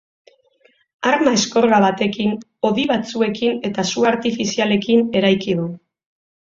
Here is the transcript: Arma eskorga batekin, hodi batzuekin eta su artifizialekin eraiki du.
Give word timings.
Arma 1.09 1.33
eskorga 1.39 1.79
batekin, 1.83 2.33
hodi 2.71 2.89
batzuekin 2.95 3.63
eta 3.71 3.89
su 3.93 4.11
artifizialekin 4.15 5.09
eraiki 5.23 5.61
du. 5.63 5.73